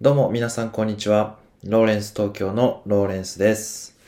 [0.00, 1.38] どうも皆さんこんにちは。
[1.64, 3.98] ローレンス東京のローレンスです。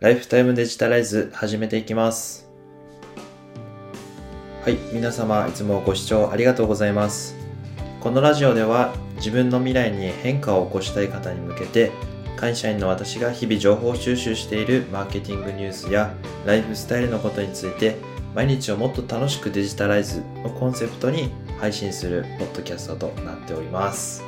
[0.00, 2.48] ライフタイムデジタライズ始めていきます。
[4.64, 7.36] はい、皆様いつもご視聴ありがとうございます。
[8.00, 11.92] このラジオでは自分の未来に変化を起こしたい方に向けて
[12.38, 16.14] 会社員の私が日々情報収集しているマーケティングニュースや
[16.46, 17.96] ライフスタイルのことについて
[18.34, 21.30] 毎日をもっと楽しくデジタライズをコンセプトに
[21.60, 24.23] 配信するポッドキャストとなっております。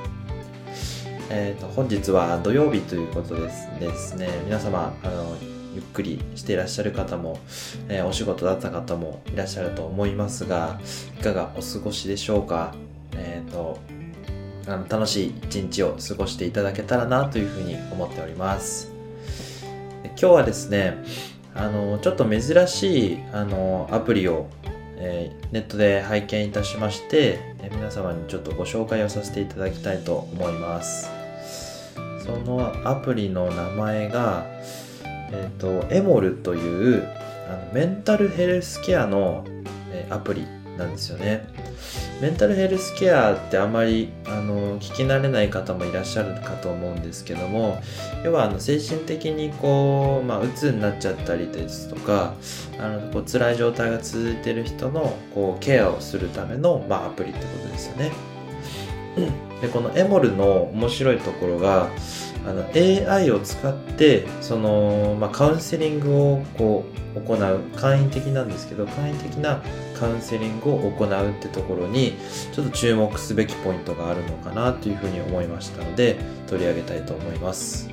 [1.28, 4.28] えー、と本日は土曜日ということですですね。
[4.44, 5.36] 皆様あの
[5.74, 7.38] ゆっくりしていらっしゃる方も、
[7.88, 10.80] えーお仕事だった方もいらっしゃると思いますが
[11.18, 12.74] いかがお過ごしでしょうか？
[13.16, 13.78] えっ、と
[14.68, 18.92] あの楽しい一日を過ごしていただけたらなというふうに思っております。
[20.04, 20.96] 今日はですね
[21.54, 24.46] あのちょっと珍しいあのアプリを
[24.98, 31.15] えーネットで拝見いたしまして、え皆様にちょっとご紹介をさせていただきたいと思います。
[32.26, 34.44] そのアプリの名前が
[35.32, 37.08] えっ、とエモルという
[37.48, 39.44] あのメンタルヘルスケアの、
[39.90, 41.48] えーアプリなんですよね
[42.20, 47.80] メンタルヘルスケアってあまりあの聞き慣れない方もいらっしゃるかと思うんですけども
[48.24, 52.34] 要はあの精神的にこう、まあ、鬱になっちゃったりですとか
[52.78, 58.12] あのこう辛い状態が続いてる人のこうケアをするための、まあ、アプリってことですよね。
[59.60, 61.88] でこのエモルの面白いところが
[62.46, 66.84] あの AI を使ってその、まあ、カウンセリングをこ
[67.16, 69.62] う行う簡易的なんですけど簡易的な
[69.98, 72.14] カウンセリングを行うってところに
[72.52, 77.88] ちょっと注目すべきポイントがあるのかなというふうに思いましたので取り上げたいと思います。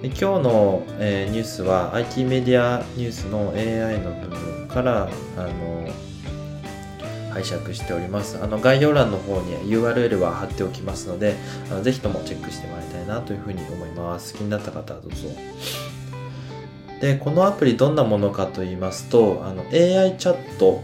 [0.00, 5.86] で今日の、えーニュースは IT メディアニュースの AI の部分からあの
[7.30, 8.38] 拝借しております。
[8.42, 11.36] あの概要欄の方に URL は貼っておきますので
[11.70, 14.34] あのぜひともチェックしてもらいたいなというふうに思います。
[14.34, 15.28] 気になった方はどうぞ。
[17.00, 20.82] でこのアプリどんなものかと言いますとあの AI チャット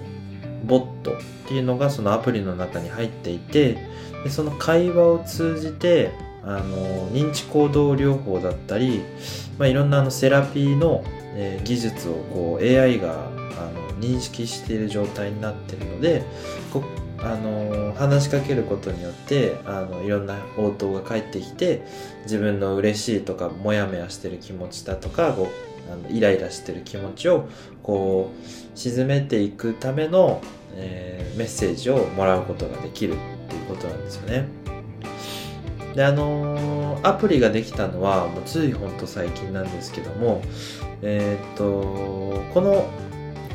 [0.64, 1.16] ボットっ
[1.46, 3.76] ていうのがそのアプリの中に入っていて
[4.24, 6.12] でその会話を通じて
[6.42, 9.02] あの認知行動療法だったり、
[9.58, 11.04] まあ、いろんなあのセラピーの、
[11.34, 16.22] えー技術をこう AI があの認識している状態になってるので
[16.72, 16.82] こ
[17.18, 21.82] あの話しかけることによってあのいろんな応答が返ってきて
[22.24, 27.48] 自分の嬉しいとかモヤモヤしてる気持ちだとかこうあのイライラしてる気持ちを
[27.82, 30.40] こう沈めていくための、
[30.74, 33.16] えーメッセージをもらうことができるっ
[33.48, 34.48] ていうことなんですよね。
[35.94, 40.40] であのーアプリができたのはもうついほんと最近なんですけども
[41.02, 42.86] えーっとこの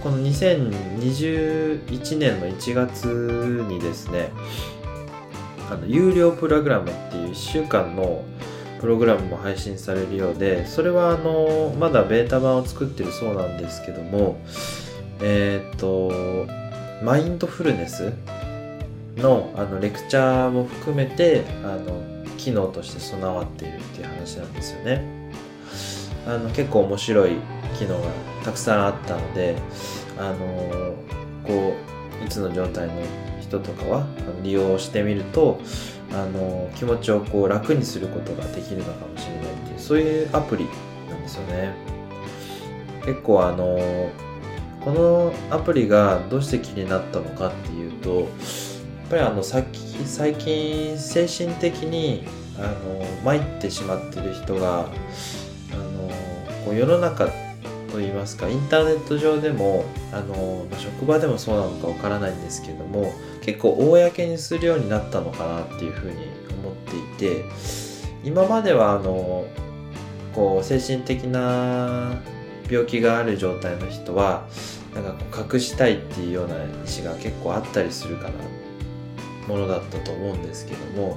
[0.04, 4.32] この2021年の1月にですね
[5.70, 8.24] あの有料プログラムっていう1週間の
[8.80, 14.42] プログラムも配信されるようでそれはあのまだベータ版を作ってるそうなんですけども
[15.20, 16.12] えーっと
[17.06, 18.14] マインドフルネス
[19.18, 22.02] のあのレクチャーも含めてあの
[22.38, 25.04] 機能として備わっているっていう話なんですよね。
[26.28, 27.32] あの結構面白い
[27.78, 28.08] 機能が
[28.44, 29.56] たくさんあったので
[30.18, 30.96] あの
[31.44, 31.76] こ
[32.22, 32.94] ううつの状態の
[33.42, 34.06] 人とかは
[34.44, 35.60] 利用してみると
[36.14, 40.66] あの気持ちをこう楽にすることができるのかもしれないっていうそういうアプリ
[41.10, 41.74] なんですよね。
[43.06, 43.80] 結構あの
[44.82, 48.28] このアプリがどうして気になったのかっていうとやっ
[49.10, 52.24] ぱりあのさっき最近精神的に
[52.58, 54.84] あの参ってしまってる人があ
[55.76, 56.10] の
[56.66, 57.28] こう世の中
[57.92, 66.16] といいますかインターネット上でもあのま職場でもそうなのかわからないんですけども結構公にするようになったのかなっていうふうに
[66.64, 67.46] 思っていて
[68.24, 69.46] 今まではあの
[70.34, 72.22] こう精神的な
[72.70, 74.48] 病気がある状態の人は
[74.94, 78.32] なんかこう隠したいっていうような意思が結構あったりするかな
[79.48, 81.16] ものだったと思うんですけども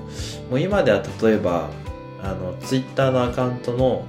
[0.50, 1.70] もう今では例えば
[2.22, 4.06] あのツイッターのアカウントの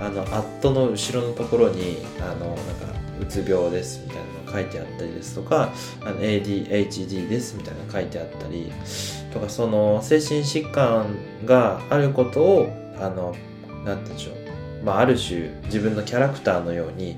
[0.00, 5.72] あのアットの後ろのところにあのなんかうつ病ですみたいなの書いてあったりですとか
[6.02, 8.70] あの ADHD ですみたいなの書いてあったり
[9.32, 13.34] とかその精神疾患があることをあの
[13.84, 17.16] なんて言うんでしょう、まあ、ある種自分のキャラクターのように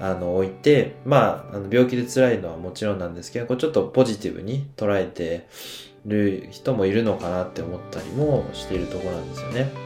[0.00, 5.46] あの置いて、まあ、あの病気で辛いのはもちろんなんですけどこちょっとポジティブに捉えて
[6.04, 9.83] る人もいるのかなって思ったりもしているところなんですよね。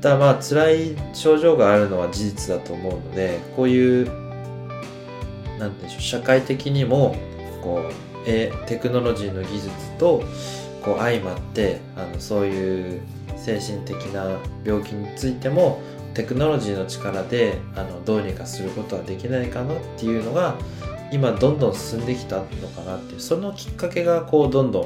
[0.00, 4.06] ただまあ辛い症状があるのは事実だと思うのでこういう
[5.58, 7.14] なんでしょう社会的にも
[7.62, 7.92] こう
[8.26, 10.22] えテクノロジーの技術と
[10.82, 13.00] こう相まってあのそういう
[13.36, 15.80] 精神的な病気についても
[16.14, 20.56] テクノロジーの力であのどうにかすることはできないかなっていうのが
[21.12, 24.82] 今どんどん進んできたのかなっていうそのきっかけがこうどんどん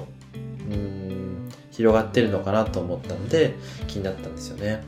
[0.70, 3.55] うん広がってるのかなと思ったので
[3.87, 4.82] 気になったんですよね。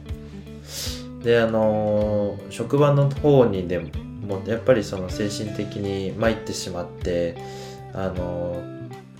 [1.23, 7.37] であの職場の方にでもやっぱりその精神的に参ってしまって
[7.95, 8.63] あの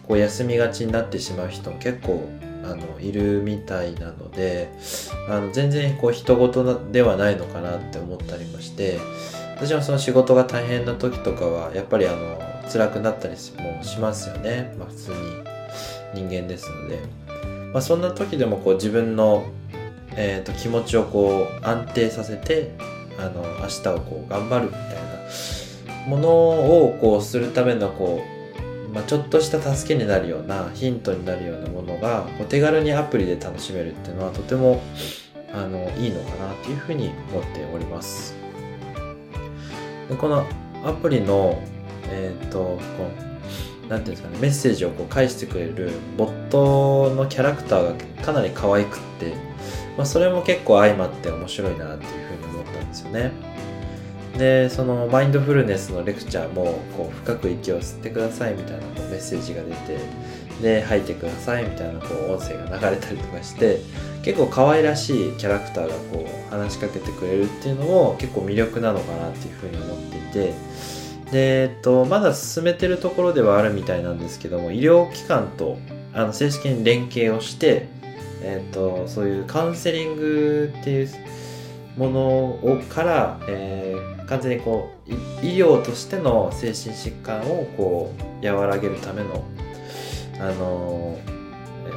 [0.07, 2.29] こう休みがちになってしまう人も結構
[2.65, 4.69] あのいるみたいなので
[5.29, 8.99] あの全然こう人事ではないのかなって思ったりもして
[9.57, 12.39] 私もその仕事が大変な時とかはやっぱりあの
[12.71, 15.17] 辛くなったりもしますよね、まあ、普通に
[16.15, 16.99] 人間ですので、
[17.73, 19.47] まあ、そんな時でもこう自分の、
[20.17, 22.73] えーと、気持ちをこう安定させて
[23.19, 24.83] あの明日をこう頑張るみたい
[26.03, 28.37] なものをこうするためのこう
[28.97, 34.81] まあ、ちょっとした助けになるようなヒントになるようなものがお手軽にアプリで楽しめるっていうのはとても
[35.53, 38.35] あのいいのかなというふうに思っております。
[40.09, 40.47] でこの
[40.83, 41.61] アプリの
[42.09, 42.79] え、ー、とこ
[43.11, 43.36] う
[43.89, 49.35] なんていうんですかねメッセージをこう返してくれるボットのキャラクターがかなり可愛くって、
[49.97, 53.57] まあ、それも結構相まって面白いなっていうふうに思ったんですよね。
[54.37, 59.99] でそのマインドフルネスのレクチャーもこう深く息を吸ってくださいみたいなこうメッセージが出て
[60.61, 63.81] で吐いてくださいみたいなこう音声が流れたりとかして
[64.23, 70.55] 結構可愛らしいキャラクターがこう話しかけてくれるっていうのも結構魅力なのかなっていうふうに思っていて
[71.31, 75.79] で、えっと、まだ進めてるところではあるみたいなんですけども医療機関と
[76.13, 77.89] あの正式に連携をして、
[78.43, 81.09] えっと、そういうカウンセリングっていう
[81.97, 85.11] ものをから、えー完全にこう
[85.45, 88.13] 医療としての精神疾患をこ
[88.43, 89.45] う和らげるための
[90.39, 91.19] あの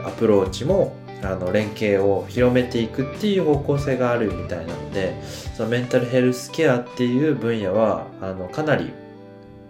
[0.06, 5.22] アプローチもあの連携を広めていくっていう方向性があるみたいなので
[5.58, 8.94] そのメンタルヘルスケアっていう分野はあのかなり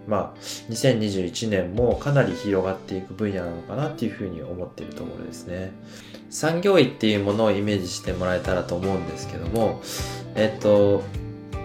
[0.10, 0.40] まあ
[0.70, 5.72] 2021年もかなり広がっていく分野なのかなっていうふうに思っているところですね。
[6.30, 9.82] 産業医っていうものをイメージしてもらえたらと思うんですけども
[10.36, 11.04] えっと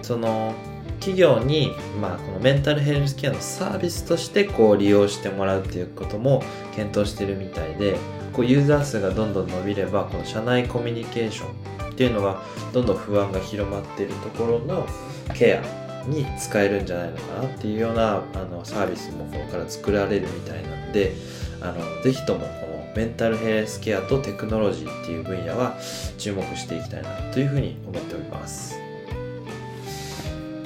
[0.02, 0.55] その
[1.00, 6.43] 企業に、まあ、このメンタルヘルスケアのサービスとしてこう利用してもらうっていうことも
[6.75, 7.99] 検討してるみたいで
[8.32, 12.43] こうユーザー数がどんどん伸びればこの社内コミュニケーションっていうのが
[12.73, 14.87] どんどん不安が広まってるところの
[15.35, 21.12] ケアに使えるんじゃないのかなっていうようなあのサービスもこれから作られるみたいなんで
[21.60, 25.76] あのぜひともこのメンタルヘルスケアとテクノロジーっていう分野は
[26.18, 28.76] 注目していきたいなというふうに思っております。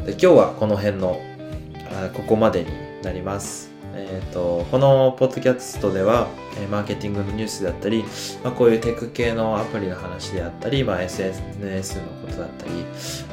[0.04, 1.20] で今日はこの辺の
[1.90, 2.68] あここまでに
[3.02, 3.67] なります。
[3.94, 8.04] えーと、このポッドキャストでは、えマーケティングのニュースであったり、
[8.42, 12.72] まあ、こういうテク系のアプリの話であったり、まあ、SNS のことだったり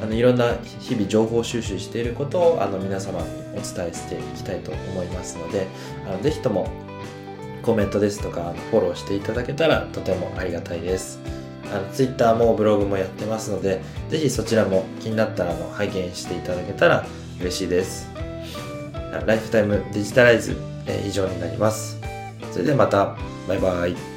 [0.02, 5.68] あのいろんな日々情報収集していることをあの皆様にお伝えしていきたいと思いますので
[6.08, 6.70] あのぜひとも
[7.64, 11.20] コメントですとかフォローしていただけたらとてもありがたいです。
[11.74, 17.08] あの Twitter もブログもやってますので、ぜひそちらも気になったらの拝見していただけたら
[17.40, 18.25] 嬉しいです。
[19.22, 20.56] ライフタイムデジタライズ、
[20.88, 22.00] えー、以上になります。
[22.52, 23.18] それではまた、
[23.48, 24.15] バイバイ。